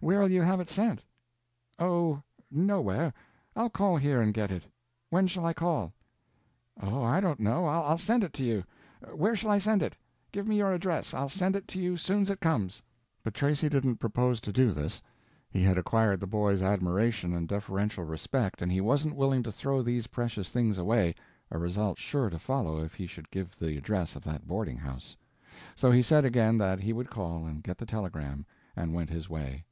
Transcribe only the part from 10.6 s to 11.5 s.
address; I'll